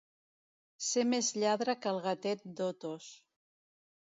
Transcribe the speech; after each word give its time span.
Ser 0.85 1.03
més 1.09 1.29
lladre 1.43 1.75
que 1.83 1.93
el 1.93 2.01
gatet 2.07 2.43
d'Otos. 2.61 3.13